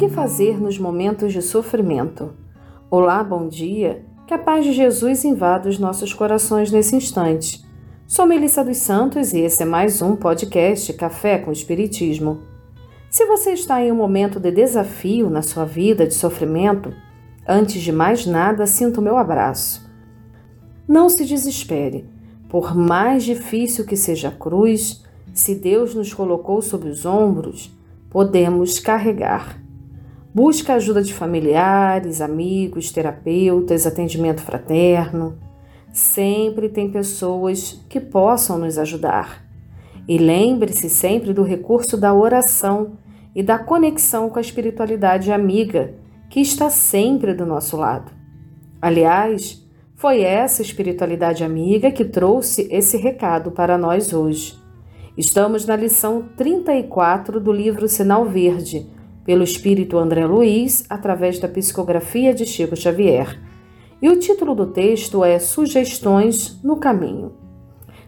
[0.00, 2.32] que fazer nos momentos de sofrimento?
[2.90, 4.02] Olá, bom dia.
[4.26, 7.62] Que a paz de Jesus invada os nossos corações nesse instante.
[8.06, 12.40] Sou Melissa dos Santos e esse é mais um podcast Café com Espiritismo.
[13.10, 16.94] Se você está em um momento de desafio na sua vida, de sofrimento,
[17.46, 19.86] antes de mais nada, sinta o meu abraço.
[20.88, 22.08] Não se desespere.
[22.48, 27.70] Por mais difícil que seja a cruz, se Deus nos colocou sob os ombros,
[28.08, 29.60] podemos carregar.
[30.32, 35.36] Busca ajuda de familiares, amigos, terapeutas, atendimento fraterno.
[35.92, 39.44] Sempre tem pessoas que possam nos ajudar.
[40.06, 42.92] E lembre-se sempre do recurso da oração
[43.34, 45.94] e da conexão com a espiritualidade amiga
[46.28, 48.12] que está sempre do nosso lado.
[48.80, 54.56] Aliás, foi essa espiritualidade amiga que trouxe esse recado para nós hoje.
[55.18, 58.99] Estamos na lição 34 do livro Sinal Verde
[59.30, 63.40] pelo espírito André Luiz, através da psicografia de Chico Xavier.
[64.02, 67.34] E o título do texto é Sugestões no Caminho.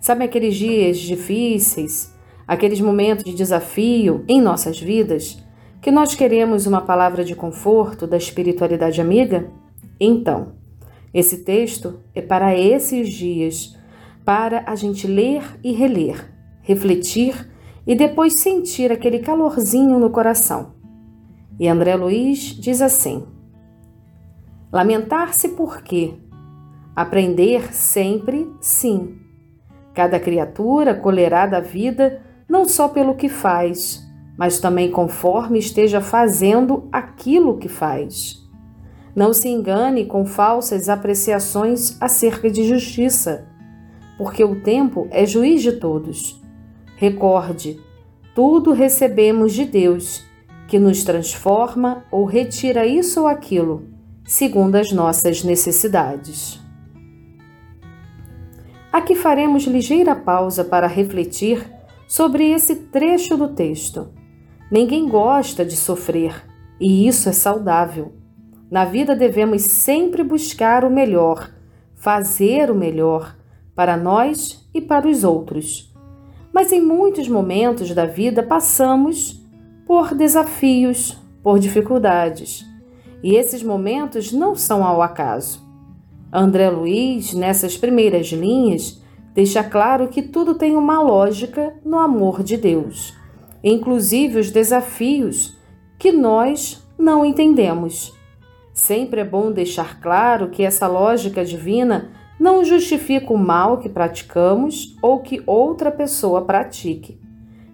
[0.00, 2.16] Sabe aqueles dias difíceis,
[2.48, 5.44] aqueles momentos de desafio em nossas vidas,
[5.82, 9.52] que nós queremos uma palavra de conforto da espiritualidade amiga?
[10.00, 10.54] Então,
[11.12, 13.76] esse texto é para esses dias,
[14.24, 16.32] para a gente ler e reler,
[16.62, 17.46] refletir
[17.86, 20.79] e depois sentir aquele calorzinho no coração.
[21.60, 23.22] E André Luiz diz assim:
[24.72, 26.14] Lamentar-se por quê?
[26.96, 29.18] Aprender sempre, sim.
[29.92, 34.02] Cada criatura colherá da vida não só pelo que faz,
[34.38, 38.40] mas também conforme esteja fazendo aquilo que faz.
[39.14, 43.46] Não se engane com falsas apreciações acerca de justiça,
[44.16, 46.40] porque o tempo é juiz de todos.
[46.96, 47.78] Recorde,
[48.34, 50.29] tudo recebemos de Deus
[50.70, 53.88] que nos transforma ou retira isso ou aquilo,
[54.24, 56.60] segundo as nossas necessidades.
[58.92, 61.68] Aqui faremos ligeira pausa para refletir
[62.06, 64.10] sobre esse trecho do texto.
[64.70, 66.40] Ninguém gosta de sofrer,
[66.78, 68.12] e isso é saudável.
[68.70, 71.50] Na vida devemos sempre buscar o melhor,
[71.96, 73.36] fazer o melhor
[73.74, 75.92] para nós e para os outros.
[76.52, 79.39] Mas em muitos momentos da vida passamos
[79.90, 82.64] por desafios, por dificuldades.
[83.24, 85.68] E esses momentos não são ao acaso.
[86.32, 89.02] André Luiz, nessas primeiras linhas,
[89.34, 93.16] deixa claro que tudo tem uma lógica no amor de Deus,
[93.64, 95.58] inclusive os desafios
[95.98, 98.16] que nós não entendemos.
[98.72, 104.96] Sempre é bom deixar claro que essa lógica divina não justifica o mal que praticamos
[105.02, 107.18] ou que outra pessoa pratique.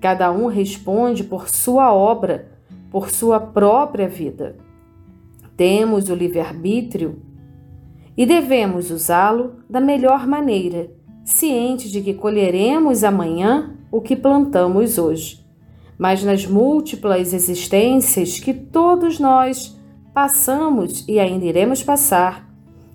[0.00, 2.48] Cada um responde por sua obra,
[2.90, 4.56] por sua própria vida.
[5.56, 7.20] Temos o livre-arbítrio
[8.16, 10.90] e devemos usá-lo da melhor maneira,
[11.22, 15.44] ciente de que colheremos amanhã o que plantamos hoje.
[15.98, 19.78] Mas nas múltiplas existências que todos nós
[20.14, 22.48] passamos e ainda iremos passar,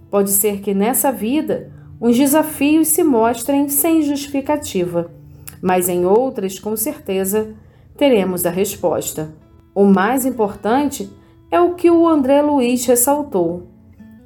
[0.09, 1.71] pode ser que nessa vida
[2.01, 5.11] os desafios se mostrem sem justificativa
[5.65, 7.55] mas em outras, com certeza,
[7.97, 9.33] teremos a resposta.
[9.73, 11.11] O mais importante
[11.49, 13.63] é o que o André Luiz ressaltou.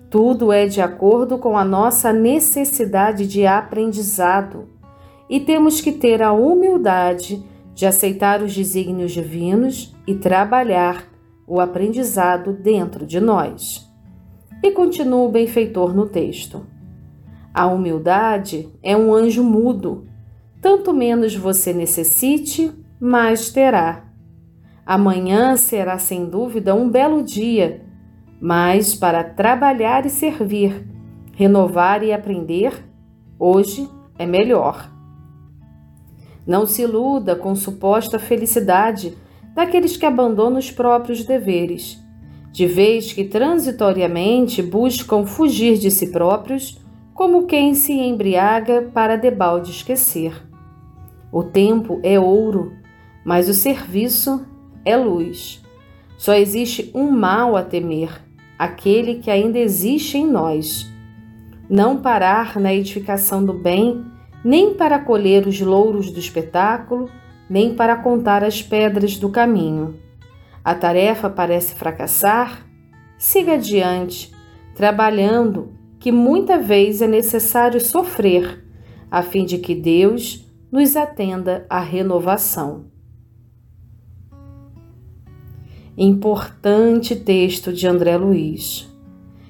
[0.10, 4.68] Tudo é de acordo com a nossa necessidade de aprendizado
[5.30, 7.42] e temos que ter a humildade
[7.74, 11.06] de aceitar os desígnios divinos e trabalhar
[11.48, 13.90] o aprendizado dentro de nós.
[14.62, 16.66] E continua o benfeitor no texto.
[17.54, 20.09] A humildade é um anjo mudo
[20.62, 24.06] tanto menos você necessite, mais terá.
[24.86, 27.86] Amanhã será sem dúvida um belo dia,
[28.42, 30.86] mas para trabalhar e servir,
[31.34, 32.74] renovar e aprender,
[33.38, 33.88] hoje
[34.18, 34.92] é melhor.
[36.46, 39.16] Não se iluda com suposta felicidade
[39.54, 42.04] daqueles que abandonam os próprios deveres,
[42.52, 46.82] de vez que transitoriamente buscam fugir de si próprios,
[47.14, 50.49] como quem se embriaga para debalde esquecer.
[51.32, 52.74] O tempo é ouro,
[53.24, 54.46] mas o serviço
[54.84, 55.64] é luz.
[56.18, 58.10] Só existe um mal a temer,
[58.58, 60.92] aquele que ainda existe em nós.
[61.70, 64.04] Não parar na edificação do bem,
[64.44, 67.10] nem para colher os louros do espetáculo,
[67.50, 70.00] nem para contar as pedras do caminho.
[70.64, 72.66] A tarefa parece fracassar?
[73.18, 74.34] Siga adiante,
[74.76, 78.66] trabalhando, que muita vez é necessário sofrer,
[79.12, 82.86] a fim de que Deus nos atenda à renovação.
[85.98, 88.88] Importante texto de André Luiz.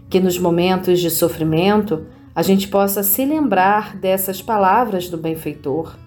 [0.09, 5.97] Que nos momentos de sofrimento a gente possa se lembrar dessas palavras do benfeitor.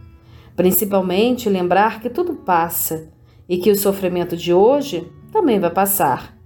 [0.56, 3.08] Principalmente lembrar que tudo passa
[3.48, 6.36] e que o sofrimento de hoje também vai passar.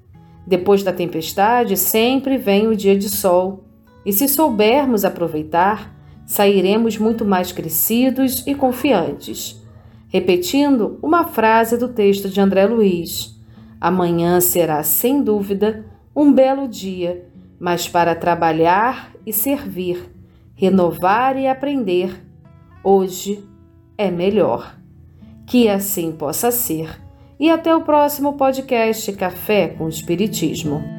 [0.46, 3.64] Depois da tempestade sempre vem o dia de sol,
[4.04, 5.95] e se soubermos aproveitar,
[6.26, 9.64] sairemos muito mais crescidos e confiantes.
[10.08, 13.40] Repetindo uma frase do texto de André Luiz:
[13.80, 17.26] Amanhã será, sem dúvida, um belo dia,
[17.58, 20.10] mas para trabalhar e servir,
[20.54, 22.22] renovar e aprender,
[22.82, 23.44] hoje
[23.96, 24.76] é melhor.
[25.46, 27.00] Que assim possa ser.
[27.38, 30.95] E até o próximo podcast Café com Espiritismo.